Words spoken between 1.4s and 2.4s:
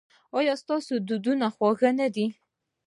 خوږه نه ده؟